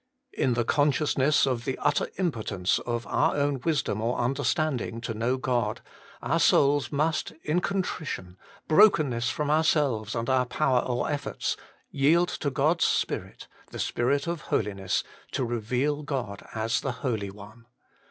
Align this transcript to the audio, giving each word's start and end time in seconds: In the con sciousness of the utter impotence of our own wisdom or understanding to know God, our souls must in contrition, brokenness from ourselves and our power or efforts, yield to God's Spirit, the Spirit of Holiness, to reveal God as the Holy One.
In 0.33 0.55
the 0.55 0.65
con 0.65 0.91
sciousness 0.91 1.45
of 1.45 1.63
the 1.63 1.77
utter 1.77 2.07
impotence 2.17 2.79
of 2.87 3.05
our 3.05 3.35
own 3.35 3.59
wisdom 3.63 4.01
or 4.01 4.17
understanding 4.17 4.99
to 5.01 5.13
know 5.13 5.37
God, 5.37 5.81
our 6.23 6.39
souls 6.39 6.91
must 6.91 7.33
in 7.43 7.61
contrition, 7.61 8.35
brokenness 8.67 9.29
from 9.29 9.51
ourselves 9.51 10.15
and 10.15 10.27
our 10.27 10.47
power 10.47 10.79
or 10.79 11.07
efforts, 11.11 11.55
yield 11.91 12.29
to 12.29 12.49
God's 12.49 12.85
Spirit, 12.85 13.45
the 13.69 13.77
Spirit 13.77 14.25
of 14.25 14.41
Holiness, 14.49 15.03
to 15.33 15.45
reveal 15.45 16.01
God 16.01 16.47
as 16.55 16.81
the 16.81 16.93
Holy 17.05 17.29
One. 17.29 17.67